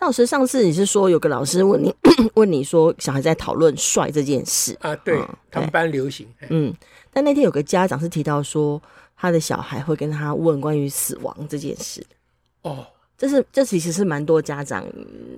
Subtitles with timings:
[0.00, 1.94] 邵老师，上次你是说有个老师问你，
[2.32, 4.96] 问你说小孩在讨论帅这件事啊？
[4.96, 6.26] 对，嗯、他们班流行。
[6.48, 6.74] 嗯，
[7.12, 8.80] 但那天有个家长是提到说，
[9.14, 12.02] 他的小孩会跟他问关于死亡这件事。
[12.62, 12.86] 哦，
[13.18, 14.82] 这是这其实是蛮多家长，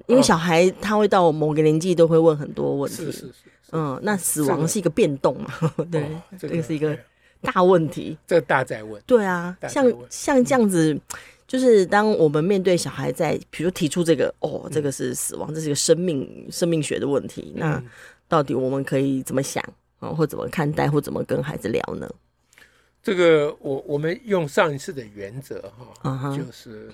[0.07, 2.99] 因为小孩他会到某个年纪都会问很多问题。
[2.99, 3.33] 是是是。
[3.73, 5.53] 嗯，那死亡是一个变动嘛？
[5.61, 6.97] 这个、对、哦，这个是一个
[7.41, 8.17] 大问题。
[8.29, 9.03] 这个大在问。
[9.07, 10.95] 对啊，像像这样子。
[10.95, 11.01] 嗯
[11.47, 17.83] 就是当我们面对小孩在，比如提出这个哦，这个是死亡，这是一个生命生命学的问题，那
[18.27, 19.63] 到底我们可以怎么想
[19.99, 22.09] 啊，或怎么看待，或怎么跟孩子聊呢？
[23.03, 25.71] 这个我我们用上一次的原则
[26.03, 26.91] 哈，就是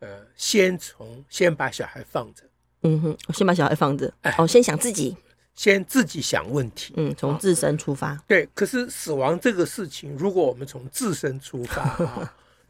[0.00, 2.42] 呃，先从先把小孩放着，
[2.82, 5.14] 嗯哼，先把小孩放着，哦，先想自己，
[5.54, 8.48] 先自己想问题，嗯，从自身出发，对。
[8.54, 11.84] 可是死亡这个事情，如果我们从自身出发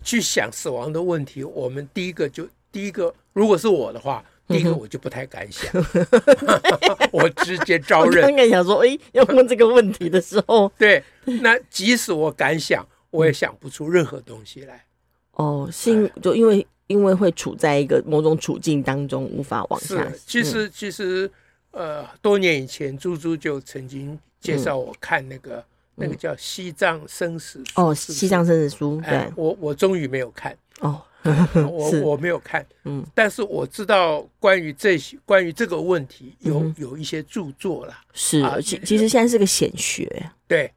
[0.02, 5.70] 去想死亡的问题，我们第一个就第一个，如果是我的话，第一个我就不太敢想，
[7.12, 8.22] 我直接招认。
[8.22, 14.84] 刚刚想说，哎，要问这个问题的时候，对，那即使我敢想，我也想不出任何东西来。
[15.32, 20.10] 哦，是因就因为因为会处在一个某种处境当中，无法往下。
[20.26, 21.30] 其实其实，
[21.70, 25.64] 呃，多年以前，猪猪就曾经介绍我看那个。
[25.94, 30.56] 那个叫《西藏生死书》哦，《西藏生死书》对，我我终于没有看。
[30.80, 31.00] 哦，
[31.54, 40.72] 我我没有看，嗯，但是我知道关于这些关于这个问题有有一些著作了，是，其其实现在是个显学，对，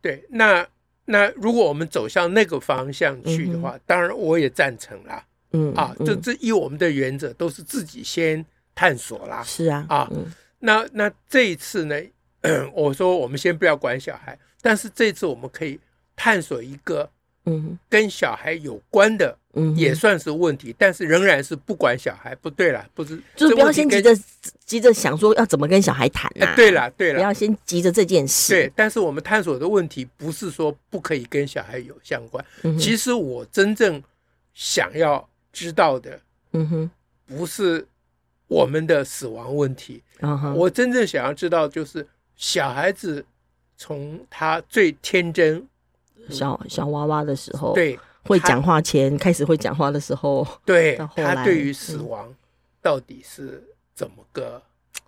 [0.00, 0.64] 对，那
[1.04, 10.08] 那如果我们走向那个方向去的话，当然我也赞成啦，嗯啊，这这以我们的原则都是自己先探索啦，是啊，啊，
[10.60, 12.00] 那那这一次呢，
[12.72, 14.38] 我说我们先不要管小孩。
[14.62, 15.78] 但是这次我们可以
[16.14, 17.08] 探索一个，
[17.46, 24.10] 嗯，跟小孩有关的，嗯，也算是问题，但是仍然是不管小孩，不对了，不是，就是不要先急着
[24.64, 28.52] 急着想说要怎么跟小孩谈啊，对了对了，不要先急着这件事。
[28.52, 32.44] 对，但是我们探索的问题不是说不可以跟小孩有相关，
[32.78, 34.02] 其实我真正
[34.52, 36.20] 想要知道的，
[36.52, 36.90] 嗯哼，
[37.26, 37.86] 不是
[38.46, 42.06] 我们的死亡问题，嗯，我真正想要知道就是
[42.36, 43.24] 小孩子。
[43.80, 45.66] 从他最天真
[46.28, 52.30] 小小娃娃的时候，对，会讲话前开始会讲话的时候，对，他对于死亡
[52.82, 53.64] 到底是
[53.94, 54.62] 怎么个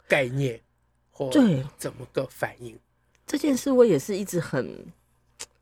[0.08, 0.58] 概念，
[1.10, 2.74] 或对怎么个反应？
[3.26, 4.74] 这件事我也是一直很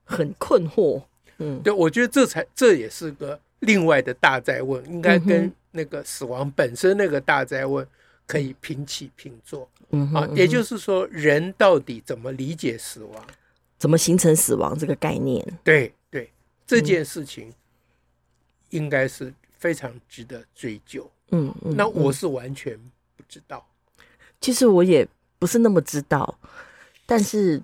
[0.04, 1.02] 很困惑。
[1.38, 7.84] 嗯，对，我觉得这才这也是个另外的大哉问，应该跟那个死亡本身那个大哉问。
[8.30, 13.26] 可以平起平坐，嗯啊，也就是说，人到底怎么理解死亡，
[13.76, 15.44] 怎么形成死亡这个概念？
[15.64, 16.30] 对对，
[16.64, 17.52] 这件事情
[18.68, 21.10] 应该是非常值得追究。
[21.32, 22.78] 嗯，那我是完全
[23.16, 23.66] 不知道。
[24.40, 25.04] 其实我也
[25.40, 26.38] 不是那么知道，
[27.06, 27.60] 但是，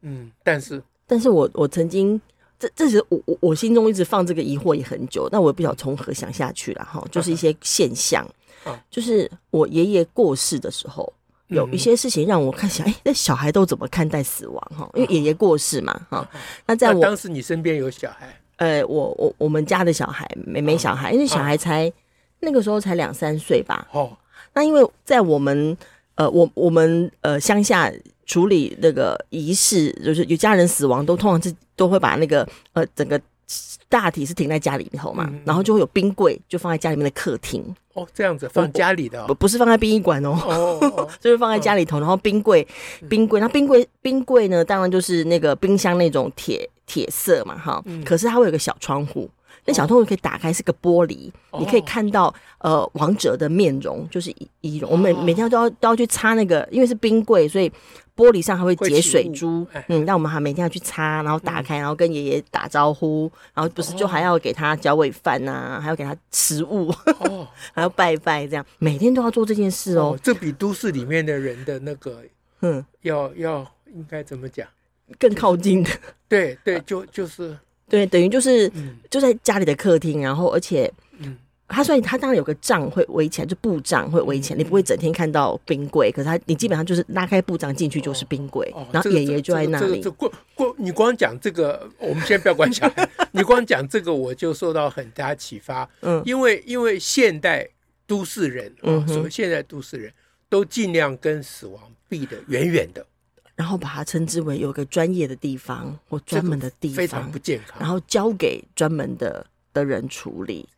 [0.00, 2.18] 嗯，但是，但是我我曾经，
[2.58, 8.26] 这这是我我我心中一直放这个疑惑也很久，那我也不晓得从何想下去了哈，就是一些现象。
[8.90, 11.12] 就是我爷爷过世的时候，
[11.48, 14.72] 有一些事情让我看起来，哎，那小孩都怎么看待死亡？
[14.76, 16.28] 哈，因为爷爷过世嘛，哈。
[16.66, 18.40] 那在我当时，你身边有小孩？
[18.56, 21.92] 呃，我我我们家的小孩没没小孩，因为小孩才
[22.40, 23.86] 那个时候才两三岁吧。
[23.92, 24.16] 哦，
[24.54, 25.76] 那因为在我们
[26.14, 27.92] 呃，我我们呃乡下
[28.24, 33.20] 处理那个仪式，就是有家人死亡，都通常是都会把那个呃整个。
[33.88, 37.62] 大体是停在家里头嘛，然后就会有冰柜，就放在家里面的客厅。
[37.94, 40.36] 哦，这样子放家里的，不不是放在殡仪馆哦，
[41.20, 41.98] 就是放在家里头。
[41.98, 42.66] 然后冰柜，
[43.08, 47.82] 冰柜，那冰柜，冰柜呢，当然就是那个冰箱那种铁铁色嘛，哈。
[48.04, 49.30] 可是它会有个小窗户，
[49.64, 54.90] 那小窗户可以打开，是个玻璃，你可以看到呃王者的面容，就是仪容。
[54.90, 57.70] 我们每天都要都要去擦那个，因为是冰柜，所以。
[58.16, 66.88] 玻璃上还会结水珠，嗯，那我们还每天要去擦，然后打开，然后跟爷爷打招呼，然后不是就还要给他脚尾饭呐，还要给他食物，
[67.20, 70.18] 哦， 还要拜拜，这样每天都要做这件事哦。
[70.22, 72.22] 这比都市里面的人的那个，
[72.62, 74.66] 嗯，要要应该怎么讲？
[75.18, 75.90] 更靠近的，
[76.28, 77.56] 对对，就就是
[77.88, 78.68] 对，等于就是
[79.08, 80.92] 就在家里的客厅，然后而且
[81.68, 86.12] 他所以他当然有个帐会围起来，就布帐会围起来，你不会整天看到冰柜。
[86.12, 90.00] 可是他你基本上就是拉开布帐进去就是冰柜，然后爷爷就在那里。
[90.00, 95.88] 这过过，你光讲这个，我们先不要管小孩，你光讲这个我就受到很大启发。
[96.02, 97.68] 嗯，因为因为现代
[98.06, 100.12] 都市人啊，所谓现代都市人
[100.48, 103.04] 都尽量跟死亡避得远远的，
[103.56, 110.68] 然后把它称之为有个专业的地方或专门的地方，非常不健康，然后交给专门的的人处理。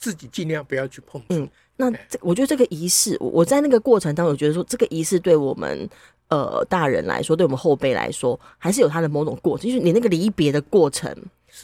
[0.00, 1.26] 自己尽量不要去碰触。
[1.28, 5.88] 嗯，那这我觉得这个仪式，我我在那个过程当中，我觉得说这个仪式对我们
[6.28, 11.14] 呃大人来说，对我们后辈来说，还是有它的某种过程，就是你那个离别的过程。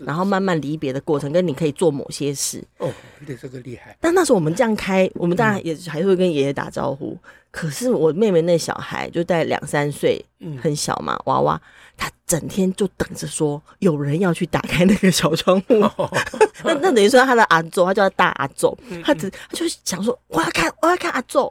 [0.04, 2.92] 然后慢慢离别的过程，跟你可以做某些事哦，
[3.26, 3.96] 对，这个厉害。
[4.00, 7.16] 但那时候我们这样开，我们当然也还是会跟爷爷打招呼。
[7.50, 10.22] 可是我妹妹那小孩就在两三岁，
[10.60, 11.58] 很小嘛，娃娃，
[11.96, 15.80] 他整天就等着说有人要去打开那个小窗户。
[16.62, 21.50] 那那等于说他的阿祖，他叫他大阿祖，他只他就想说我要看我要看阿祖。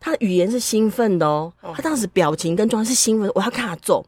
[0.00, 4.04] 他的语言是兴奋的哦，他当时表情跟状态是兴奋，我要看阿祖。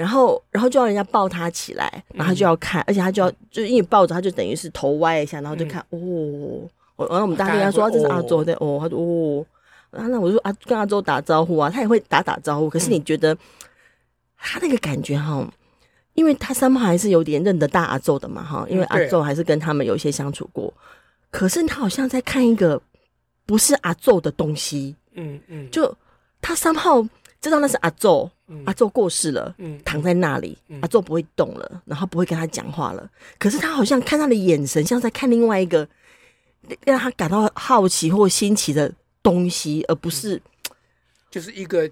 [0.00, 6.66] 然后，然后就要人家抱他起来，然后他就要看，嗯、而且他就要，就因为抱着他，就等于是头歪一下，然后就看，嗯、
[6.96, 9.44] 哦，然后我们大家跟他说，啊、这是阿周的，哦，他说，哦，
[9.90, 12.70] 然后那我就说啊，跟阿周打招呼啊，他也会打打招呼。
[12.70, 13.36] 可是你觉得
[14.38, 15.46] 他那个感觉哈，
[16.14, 20.72] 因为他三妈还是有点认得大阿周的嘛，哈，因为阿周还是跟他们有一些相处过。
[21.30, 22.80] 可是他好像在看一个
[23.44, 25.94] 不是阿周的东西，嗯嗯，就
[26.40, 27.06] 他三号。
[27.42, 33.10] 知道那是阿周，嗯、阿宙过世了，嗯、躺在那里，嗯、阿宙不会动了，然后不会跟他讲话了。
[33.38, 35.88] 可是他好像看他的眼神，像在看另外一个
[36.84, 38.92] 让他感到好奇或新奇的
[39.22, 40.42] 东西，而不是、嗯、
[41.30, 41.90] 就是一个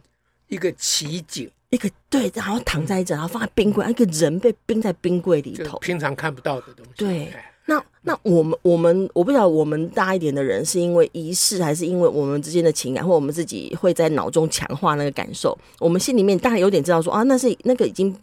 [0.48, 7.32] 一个奇景，一个对，然后躺在这，然后放在冰柜，一个人被冰在冰柜里头，平常看不到的东西，对。
[7.68, 15.56] 那那我们我们我不晓得我们大一点的人是因为仪式，还是因为我们之间的情感，或我们自己会在脑中强化那个感受。
[15.78, 18.18] 我们心里面当然有点知道说啊，那是那个已经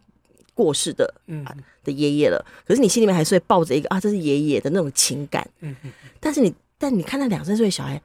[0.56, 1.45] 过世的嗯
[1.83, 2.44] 的爷爷了。
[2.68, 5.47] 可是你心里面还是会抱着一个啊，这是爷爷的那种情感。
[5.59, 5.92] 嗯嗯。
[6.19, 8.01] 但是你但你看那两三岁小孩，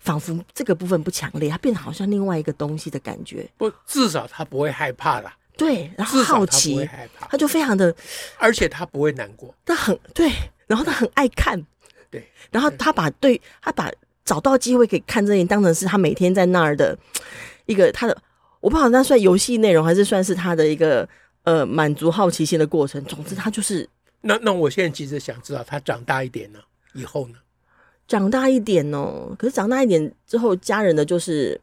[0.00, 3.48] 仿佛这个部分不强烈，他变得好像另外一个东西的感觉。
[3.56, 5.36] 不，至少他不会害怕啦。
[5.56, 6.84] 对，然后好奇，
[7.16, 7.94] 他，他就非常的，
[8.38, 10.28] 而且他不会难过，他很对。
[10.66, 11.60] 然后他很爱看，
[12.10, 13.90] 对，然后他把对他把
[14.24, 16.96] 找到机会可以看这些当成是他每天在那儿的
[17.66, 18.16] 一个他的，
[18.60, 21.08] 我不知道那算游戏内容还是算是他的一个
[21.42, 23.04] 呃满足好奇心的过程。
[23.04, 23.88] 总之他就是
[24.20, 26.58] 那那我现在其实想知道他长大一点呢，
[26.92, 27.34] 以后呢？
[28.06, 31.60] 长大一点哦，可是长大一点之后，家人的就是。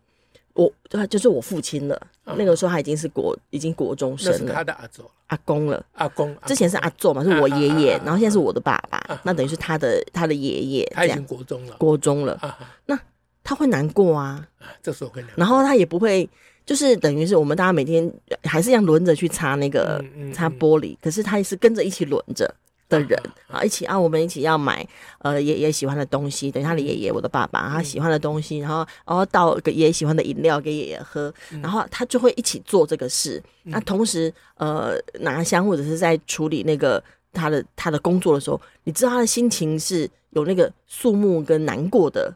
[0.53, 2.07] 我对，就是我父亲了。
[2.23, 4.53] 那个时候他已经是国，已经国中生了。
[4.53, 5.83] 他的阿祖，阿公了。
[5.93, 9.21] 阿公之前是阿祖嘛，是我爷爷，然后现在是我的爸爸。
[9.23, 10.85] 那等于是他的他的爷爷。
[10.93, 12.39] 他已经国中了，国中了。
[12.85, 12.97] 那
[13.43, 14.47] 他会难过啊。
[14.83, 15.35] 这时候会难过。
[15.37, 16.29] 然后他也不会，
[16.65, 18.11] 就是等于是我们大家每天
[18.43, 20.03] 还是要轮着去擦那个
[20.33, 22.53] 擦玻璃，可是他也是跟着一起轮着。
[22.91, 23.19] 的人。
[23.47, 24.87] 啊，一起啊，我们一起要买
[25.19, 33.41] 呃爷爷喜欢的东西，等于他的爷爷，我的爸爸，他喜欢的东西，然后然后倒给爷爷喜欢的饮料给爷爷喝，然后他就会一起做这个事。
[33.63, 37.03] 那同时呃拿香或者是在处理那个
[37.33, 42.33] 他的他的工作的时候，你知道他的心情是有那个肃穆跟难过的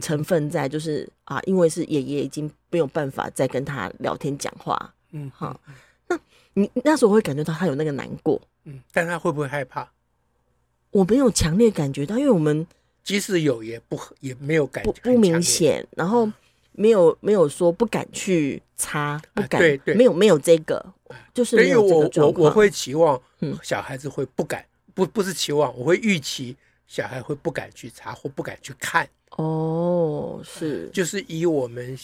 [0.00, 5.60] 成分在，就是啊，因为是爷爷已经没有办法再跟他聊天讲话，嗯好，
[6.08, 6.18] 那
[6.54, 8.40] 你那时候会感觉到他有那个难过。
[8.64, 9.86] 嗯，但他会不会害怕？
[10.94, 12.64] 我没有强烈感觉到，因为我们
[13.02, 16.30] 即使有，也不也没有感觉不不明显，然后
[16.70, 20.94] 没有没有说不敢去擦，不敢，对对，没有没有这个，
[21.34, 21.82] 就是没有。
[21.82, 23.20] 我我我会期望，
[23.60, 29.08] 小孩子会不敢，嗯、不不是期望，我会预期小孩会不敢去擦或不敢去看。
[29.30, 31.98] 哦，是，就是以我们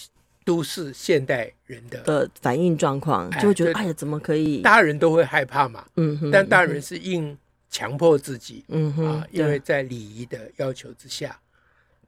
[0.45, 4.63] 都市现代人的的反应状况，就会觉得哎呀，怎么可以？
[4.63, 7.39] 大人都会害怕嘛，嗯哼，但大人是硬
[7.71, 11.39] 强迫自己，嗯哼啊，因为在礼仪的要求之下，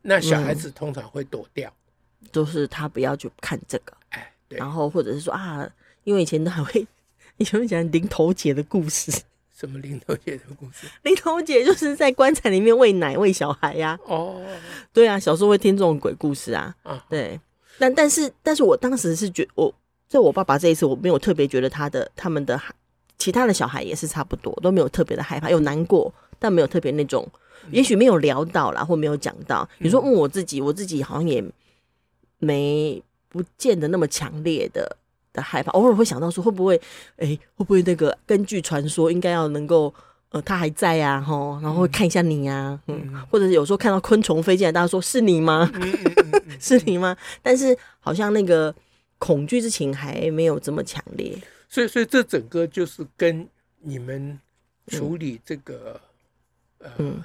[0.02, 1.73] 那小孩子通常会躲掉，
[2.33, 5.69] 就是他不要去看这个，哎，对，然后或者是说啊，
[6.04, 6.87] 因为以前都还会，
[7.38, 9.12] 以前会讲林头姐的故事，
[9.57, 10.87] 什么林头姐的故事？
[11.02, 14.45] 林头姐就是在棺材里面喂奶喂小孩呀，哦，
[14.92, 17.40] 对啊，小时候会听这种鬼故事啊，啊，对。
[17.78, 19.75] 但但是，但是我当时是觉我
[20.07, 22.61] 在我爸爸这一次，我没有特别觉得他的他们的
[23.23, 27.25] 其他的小孩也是差不多，都没有特别的害怕，有难过，但没有特别那种，
[27.71, 29.69] 也许没有聊到啦，或没有讲到。
[29.79, 31.41] 你说问我自己，我自己好像也
[32.38, 34.97] 没不见得那么强烈的
[35.33, 36.75] 的害怕，偶尔会想到说会不会，
[37.17, 39.95] 哎、欸，会不会那个根据传说应该要能够
[40.31, 45.71] 呃，他还在呀，吼，然后会看一下你呀，嗯，或者有时候看到昆虫飞进来，大家说是你吗？
[46.59, 47.17] 是你吗？
[47.41, 48.75] 但是好像那个
[49.19, 51.38] 恐惧之情还没有这么强烈，
[51.73, 53.49] 所以，所以这整个就是跟
[53.79, 54.38] 你们
[54.88, 55.99] 处理这个
[56.76, 57.25] 呃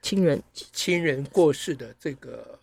[0.00, 2.56] 亲人亲人过世的这个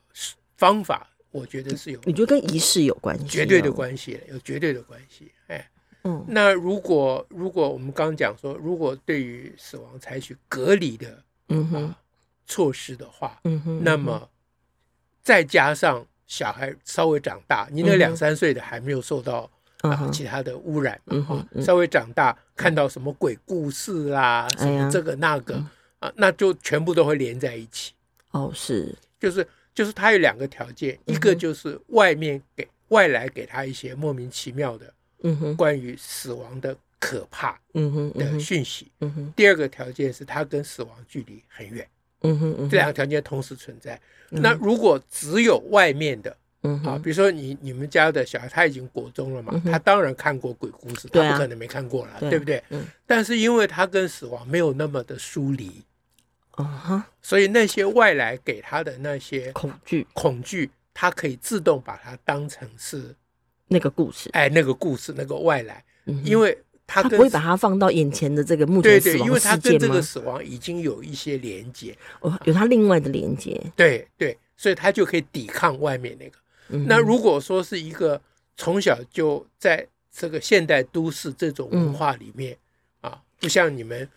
[0.56, 3.27] 方法，我觉得是有，你觉得跟仪式有关系？
[3.27, 5.70] 绝对的关系，有绝对的关系，哎。
[6.06, 12.00] 嗯，那如果如果我们刚刚讲说，如果对于死亡采取隔离的嗯哼、啊、
[12.46, 14.30] 措施的话，嗯哼，那么
[15.22, 19.50] 再加上小孩稍微长大，你那两三岁的还没有受到
[19.92, 25.56] 啊其他的污染，嗯哼，稍微长大看到什么鬼故事啊，什么这个那个
[26.00, 27.94] 啊，那就全部都会连在一起。
[28.32, 34.94] 哦，是，就是就是他有两个条件，一个就是外面给外来给他一些莫名其妙的。
[35.24, 39.34] 嗯哼，关于死亡的可怕，嗯哼的讯息，嗯哼。
[39.36, 41.88] 第二个条件是他跟死亡距离很远，
[42.22, 44.00] 嗯哼，这两个条件同时存在。
[44.30, 52.62] 那如果只有外面的，嗯啊，比如说你你们家的小孩他已经国中了嘛，他当然看过鬼故事，他不可能没看过了，对不对？
[52.69, 52.86] 嗯。
[53.05, 55.84] 但是因为他跟死亡没有那么的疏离，
[56.51, 63.15] 啊哈，所以那些外来给他的那些恐惧，恐惧，他可以自动把它当成是。
[63.67, 65.84] 那个故事，哎，那个故事，那个外来，
[66.24, 66.55] 因为
[66.86, 69.24] 他他不会把它放到眼前的这个目前死亡事件吗？
[69.24, 76.38] 对对，因为他跟这个死亡已经有一些连接，哦，有他另外的连接，对对，所以他就可以抵抗外面那个。
[76.67, 78.22] 那如果说是一个
[78.57, 82.57] 从小就在这个现代都市这种文化里面
[83.01, 84.10] 啊，不像你们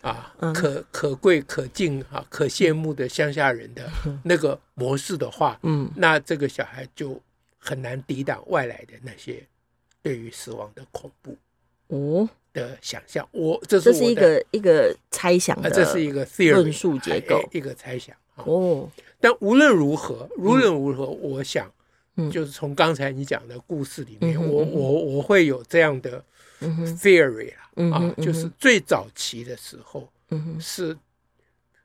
[0.00, 3.90] 啊，可可贵可敬啊，可羡慕的乡下人的
[4.24, 7.20] 那个模式的话，嗯，那这个小孩就。
[7.58, 9.44] 很难抵挡外来的那些
[10.00, 11.36] 对于死亡的恐怖
[11.88, 12.28] 哦。
[12.52, 18.88] 的想象，我这是这是一个一个猜想，这是一个 theory 论述结构，一个猜想哦。
[19.18, 21.68] 但无论如何，无论如何，我想，
[22.30, 26.22] 就是从刚才你讲的故事里面，我我我会有这样的
[26.60, 27.52] theory
[27.92, 30.96] 啊，就是最早期的时候，嗯是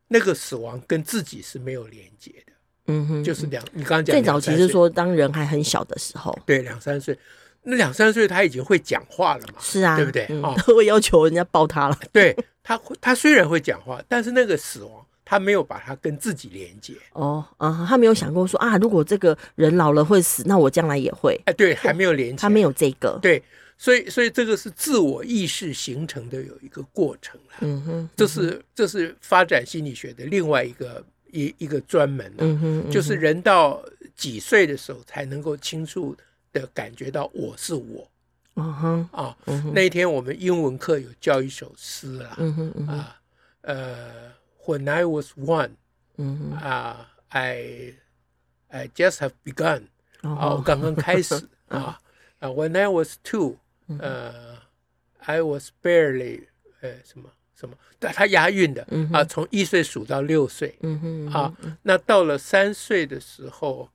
[0.07, 2.53] 那个死亡跟自己是没有连接的。
[2.87, 7.17] 嗯哼，就是两，你刚刚讲最早期是说当人还很小的时候，对，两三岁，
[7.63, 9.53] 那两三岁他已经会讲话了嘛？
[9.59, 10.23] 是啊，对不对？
[10.41, 11.99] 啊，他 会要求人家抱他了。
[12.11, 16.93] 对他，他虽然会讲话，但是那个死亡他没有把它跟自己连接。
[17.13, 21.39] 哦，啊，他没有想过说啊，如果这个人老了会死，那我将来也会。
[21.45, 23.17] 哎，对，还没有连接，他没有这个。
[23.21, 23.41] 对，
[23.77, 27.53] 所以，所以这个是自我意识形成的有一个过程了。
[27.61, 31.01] 嗯哼，这是这是发展心理学的另外一个。
[31.33, 33.81] 一一个专门的，就是人到
[34.17, 36.13] 几岁的时候才能够清楚
[36.51, 38.05] 的感觉到我是我。
[38.55, 39.37] 嗯哼啊，
[39.73, 42.37] 那天我们英文课有教一首诗啊，
[42.85, 43.15] 啊，
[43.61, 44.11] 呃
[44.66, 45.76] ，When I was one，
[46.60, 47.94] 啊，I
[48.68, 49.88] I just have begun，
[50.22, 51.34] 啊，我刚刚开始
[51.68, 51.98] 啊，
[52.40, 53.56] 啊，When I was two，
[53.98, 54.58] 呃，
[55.18, 56.44] I was barely，
[56.80, 57.30] 呃，什么？
[57.54, 57.76] 什么？
[57.98, 60.78] 但他押韵的啊，从一岁数到六岁，
[61.32, 63.88] 啊，那到了三岁的时候，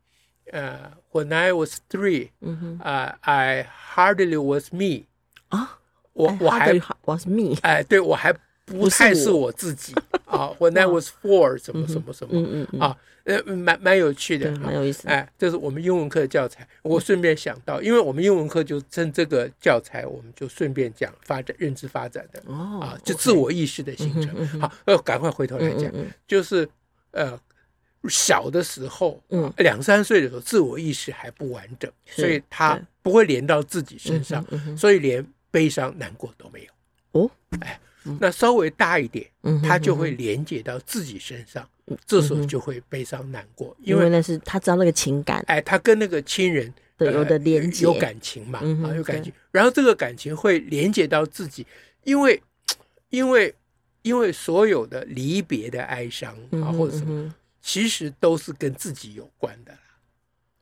[0.51, 2.29] 呃，When I was three，
[2.79, 5.05] 啊，I hardly was me，
[5.49, 5.79] 啊，
[6.13, 6.73] 我我还
[7.05, 8.33] was me，哎，对我还
[8.66, 9.94] 不太是我自己
[10.26, 12.96] 啊，When I was four， 什么什么什么，啊。
[13.26, 15.08] 呃，蛮蛮有趣的，蛮有意思。
[15.08, 16.64] 哎，这是我们英文课的教材。
[16.82, 24.60] 我顺便想到，因为我们英文课就趁这个教材，我们就顺便讲发展认知发展的哦，啊，就自我意识的形成。
[24.60, 25.92] 好，呃，赶快回头来讲，
[26.24, 26.68] 就是
[27.10, 27.36] 呃，
[28.08, 34.46] 小的时候，嗯，两三岁的时候，自我意识还不完整，所以他不会连到自己身上，
[34.78, 37.20] 所以连悲伤难过都没有。
[37.20, 37.80] 哦，哎。
[38.20, 39.26] 那稍微大一点，
[39.62, 41.68] 他就会连接到自己身上，
[42.06, 51.66] 这时候就会悲伤难过，因为那是他知道那个情感，哎，他跟那个亲人有的连接，有感情嘛，啊，有感情，然后这个感情会连接到自己，
[52.04, 52.42] 因为，
[53.10, 53.54] 因为，
[54.02, 59.72] 因为所有的离别的哀伤啊，或者什么，其实都是跟自己有关的，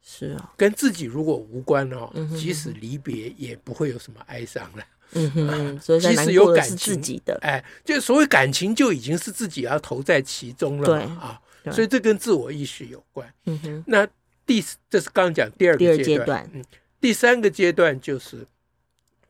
[0.03, 4.85] 是啊，跟自己如果无关哦，即使离别也不会有什么哀伤了。
[5.15, 13.33] 嗯哼，所以即使有感情自己的，哎，就所谓感情就已经是自己要投在其中了嘛，啊，所以这跟自我意识有关。
[13.47, 14.07] 嗯哼，那
[14.45, 16.65] 第这是刚刚讲第二个阶段，嗯，
[17.01, 18.47] 第三个阶段就是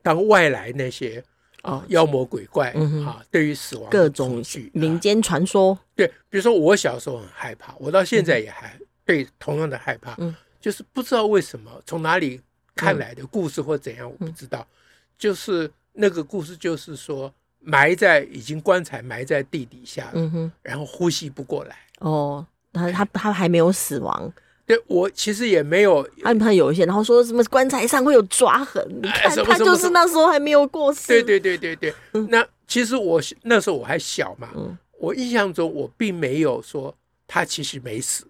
[0.01, 1.23] 当外来那些
[1.61, 2.71] 啊妖魔鬼怪
[3.05, 12.41] 啊，对于死亡各种民间传说，对，比如说我小时候很害怕，我到现在也还对同样的害怕，嗯，就是不知道为什么从哪里
[12.75, 14.67] 看来的故事或怎样，我不知道。
[15.17, 21.75] 就是那个故事，就是说埋在已经棺材埋在地底下了，嗯哼，然后呼吸不过来。
[21.99, 24.31] 哦，他他他还没有死亡。
[24.67, 31.07] 对，我其实也没有，他他有一些，然后说什么棺材上会有抓痕，你看他就是那时候还没有过世。
[31.07, 31.93] 对对对对对，
[32.29, 34.49] 那其实我那时候我还小嘛，
[34.99, 36.95] 我印象中我并没有说
[37.27, 38.25] 他其实没死。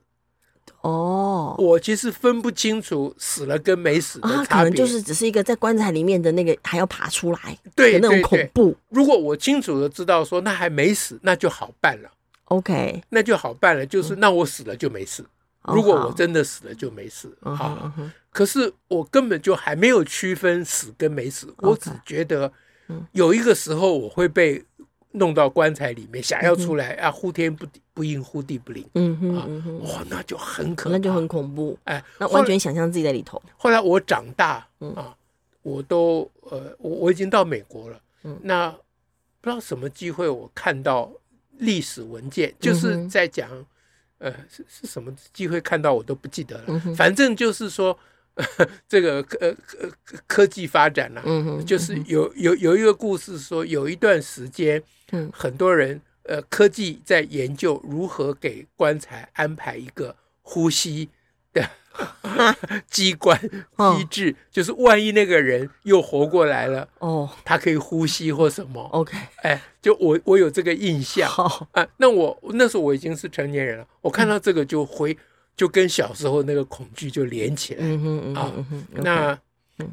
[0.85, 8.75] 哦，我其实分不清楚死了跟没死的差别，可能就是只是一个在棺材里面的那个还要爬出来，对那种恐怖。
[8.89, 12.09] 如果我清楚的知道说那还没死，那就好办了。
[12.45, 15.25] OK，那就好办了，就是那我死了就没事。
[15.63, 17.91] 如果我真的死了就没事啊，
[18.29, 22.51] 可是我根本就还没有区分死跟没死，我只觉得
[23.13, 24.63] 有一个时候我会被
[25.15, 33.41] 弄到棺材里面，想要出来啊，呼天不不应，呼地不灵，嗯哼，哇，那就很可怕，那就很恐怖，哎，那完全想象自己在里头。
[33.57, 35.15] 后来我长大啊，
[35.61, 38.39] 我都呃，我我已经到美国了，嗯。
[38.43, 38.69] 那
[39.41, 41.11] 不知道什么机会，我看到
[41.57, 43.49] 历史文件，就是在讲。
[44.17, 46.63] 呃，是是什么机会看到我都不记得了。
[46.67, 47.95] 嗯、反正就是说，
[48.87, 49.89] 这个科科
[50.27, 61.09] 科技发展了、啊，嗯、哼就是有有有一个故事说，有一段时间，嗯、很多人呃科技在研究如何给棺材安排一个呼吸
[61.53, 61.69] 的。
[62.91, 71.31] 机关机制，就是万一那个人又活过来了，哦，他可以呼吸或什么，OK， 哎，就我我有这个印象，
[71.71, 75.17] 啊，那我那时候我已经是成年人了，我看到这个就回，
[75.55, 78.51] 就跟小时候那个恐惧就连起来，嗯嗯啊，
[78.91, 79.39] 那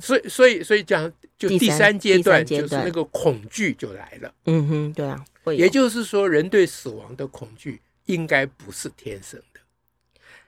[0.01, 5.25] 所以所以所以讲，就第三阶段就是那个恐惧就来了，嗯哼，对啊，
[5.57, 9.61] 也就是说，人对死亡的恐惧应该不是天生的。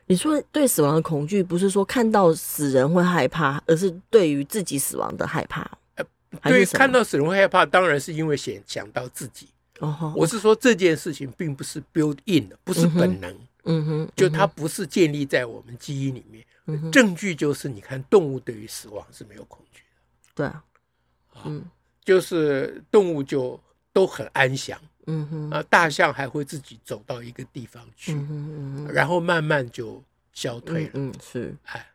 [0.06, 5.62] 你说对死亡的恐惧，不是说看到死人会害怕，而是对于自己死亡的害怕。
[5.94, 6.04] 呃，
[6.42, 9.48] 对，看到死人会害怕，当然是因为想想到自己。
[9.78, 13.30] 哦，我是说这件事情并不是 build in 的，不是本能。
[13.30, 16.44] 嗯哼，就它不是建立在我们基因里面。
[16.90, 20.32] 证据就是你看动物对于死亡是没有恐惧的。
[20.34, 20.64] 对啊，
[21.44, 21.62] 嗯，
[22.02, 23.60] 就是动物就
[23.92, 24.80] 都很安详。
[25.06, 30.90] 嗯哼，啊，大象还会自己走到一个地方去，嗯哼，然后慢慢就消退了。
[30.94, 31.86] 嗯，是，哎，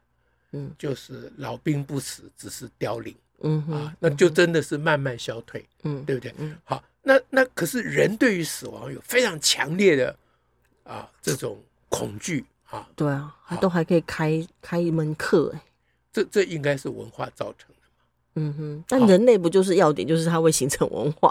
[0.52, 3.16] 嗯，就是老兵不死，只是凋零。
[3.42, 5.68] 嗯哼，啊，那就真的是慢慢消退。
[5.82, 6.32] 嗯，对不对？
[6.38, 10.16] 嗯，好，那那可是人对于死亡有非常强烈的
[10.90, 12.88] 啊这种恐惧啊。
[12.96, 15.62] 对啊，他都还可以开开一门课，哎，
[16.12, 17.76] 这这应该是文化造成的。
[18.36, 21.30] 嗯哼，但人类不就是要点，就是它会形成文化。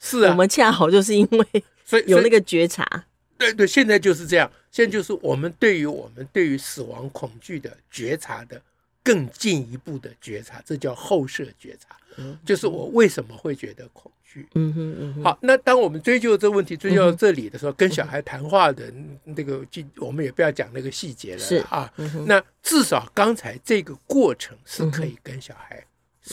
[0.00, 3.06] 是啊，我们恰好就是因为所以有那个觉察，
[3.36, 4.50] 对对，现在就是这样。
[4.70, 8.60] 现在就是我们对于我们对于死亡恐惧的觉察的
[9.08, 11.96] 更进一步的觉察，这叫后设觉察。
[12.18, 14.46] 嗯，就是我为什么会觉得恐惧？
[14.54, 15.24] 嗯哼嗯哼。
[15.24, 18.92] 好，那当我们追究这问题追究到这里的时候，跟小孩谈话的
[19.24, 19.64] 那个，
[19.96, 21.38] 我们也不要讲那个细节了。
[21.38, 21.90] 是啊，
[22.26, 25.82] 那至少刚才这个过程是可以跟小孩。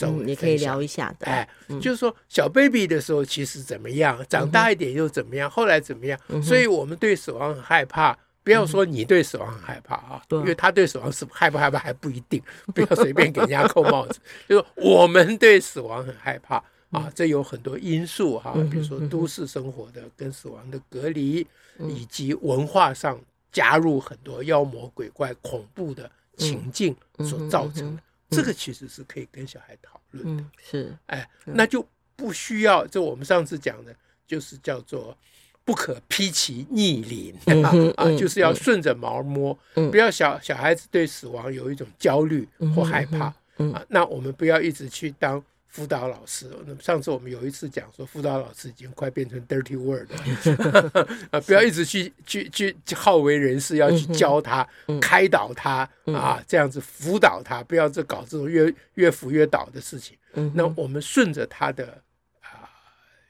[0.02, 1.26] 嗯，你可以聊一下的。
[1.26, 1.48] 哎，
[1.80, 6.20] 就是说小 baby 的时候其实怎么样，长大一点又怎么样，后来怎么样？
[6.42, 8.18] 所以我们对死亡很害怕。
[8.46, 12.40] 不要说你对死亡很害怕啊，因为他对死亡是害不害怕还不一定。
[12.72, 14.20] 不要随便给人家扣帽子。
[14.48, 21.44] 就是我们对死亡很害怕啊，这有很多因素哈，比如说都市生活的跟死亡的隔离，
[21.80, 28.02] 以及文化上加入很多妖魔鬼怪、恐怖的情境所造成的。
[28.30, 33.92] 这个其实是可以跟小孩讨论的，嗯、是，哎，那就不需要，就我们上次讲的，
[34.24, 35.16] 就是叫做
[35.66, 37.34] 不可披其逆鳞、
[37.98, 45.44] 啊，就是要顺着毛摸，嗯、不要小小孩子对死亡有一种焦虑或害怕、嗯、啊，那我们不要一直去当。
[45.68, 51.38] 辅导老师，那么上次我们有一次讲说，辅导老师已经快变成 dirty word 了 啊！
[51.44, 60.16] 不要一直去去去好为人师，要去教他、嗯、开导他、嗯、啊，这样子辅导他，不要这搞这种越越辅越导的事情。
[60.32, 62.02] 嗯、那我们顺着他的
[62.40, 62.64] 啊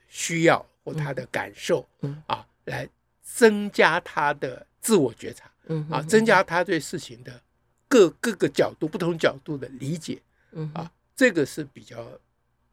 [0.07, 2.87] 需要或他的感受、嗯、啊，来
[3.21, 7.41] 增加他的自我觉察，嗯、啊，增加他对事情的
[7.87, 10.21] 各各个角度、不同角度的理解，
[10.53, 12.07] 嗯、啊，这个是比较。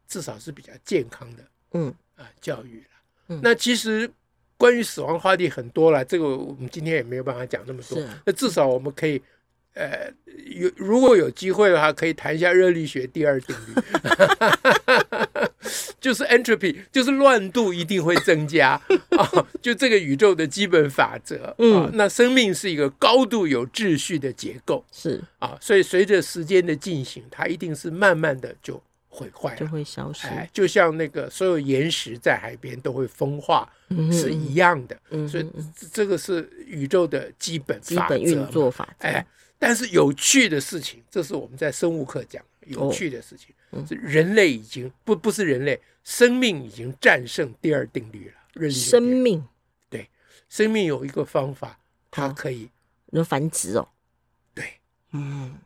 [0.07, 2.87] 至少是比较健康的，嗯啊，教育了。
[3.29, 4.07] 嗯，那其实
[4.55, 7.99] 关于死亡话题很多了，这个我们今天也没有办法讲那么多。
[8.23, 9.19] 那至少我们可以，
[9.73, 10.13] 呃，
[10.45, 13.73] 有如果有机会的话，可以谈一下热力学第二定律，
[16.05, 18.79] 就是 entropy，就是乱度一定会增加
[19.17, 21.55] 啊，就这个宇宙的基本法则。
[21.57, 28.79] 嗯，那生命是一个高度有秩序的结构，是啊，所以随着时间的进行，它一定是慢慢的就。
[29.07, 30.27] 毁坏，就会消失。
[30.27, 34.97] 哎，就像那个所有岩石在海边都会风化，嗯、是一样的。
[35.09, 35.49] 嗯、所以
[35.93, 39.07] 这个是宇宙的基本基本运作法则。
[39.07, 39.25] 哎，
[39.57, 43.55] 但是有趣的事情，这是我们在生物课讲有趣的事情，
[43.89, 48.69] 人类已经不不是人类，生命已经战胜第二定律了。
[48.69, 49.43] 生命
[49.89, 50.09] 对，
[50.49, 52.69] 生命有一个方法，它可以
[53.07, 53.87] 能繁殖哦。
[54.53, 54.65] 对，
[55.11, 55.57] 嗯。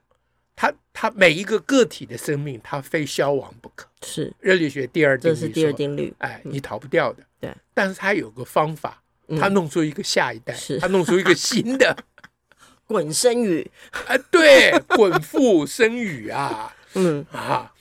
[0.61, 3.87] 它它每一个个体的生命，它非消亡不可。
[4.01, 6.13] 是热力学第二定律，这是第二定律。
[6.17, 7.23] 哎，你逃不掉的。
[7.39, 9.01] 对，但是它有个方法，
[9.39, 11.95] 它弄出一个下一代，它弄出一个新的
[12.85, 13.71] 滚生语。
[14.07, 16.75] 哎，对， 滚父生语啊。
[16.95, 17.73] 嗯啊，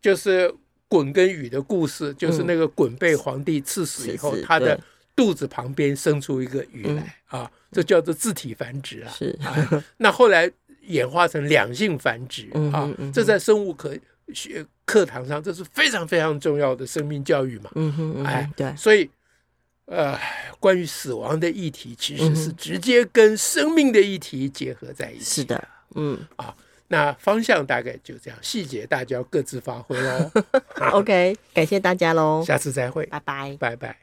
[0.00, 0.52] 就是
[0.88, 4.78] 鲧跟禹的故事，就是那个鲧被皇帝赐死以后，他的
[5.14, 9.12] 肚子旁边生出一个宇来啊，这叫做自体繁殖啊。
[9.12, 10.50] 是啊，那后来。
[10.86, 13.94] 演化成两性繁殖啊，这在生物课
[14.34, 17.70] 学课堂上，这是非常非常重要的生命教育嘛。
[17.76, 19.08] 嗯哼，哎，对，所以
[19.84, 20.18] 呃，
[20.58, 25.42] 关于死亡的议题，其实是直接跟生命的议题结合在一起。
[25.42, 26.52] 是的，嗯啊，
[26.92, 30.30] 那方向大概就这样，细节大家要各自发挥喽。
[30.90, 33.96] OK，感谢大家喽，下次再会，拜拜，拜拜。